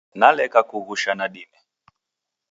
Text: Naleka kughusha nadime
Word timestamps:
Naleka 0.19 0.59
kughusha 0.69 1.11
nadime 1.17 1.57